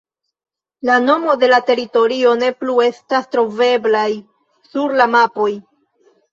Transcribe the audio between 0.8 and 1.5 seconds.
La nomo de